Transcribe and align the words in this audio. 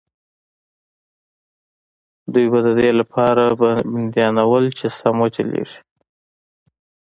دوی 2.33 2.45
به 2.51 2.59
د 2.67 2.69
دې 2.79 2.89
لپاره 2.99 3.43
بندیانول 3.91 4.63
چې 4.77 4.85
سم 4.97 5.15
وچلېږي. 5.21 5.79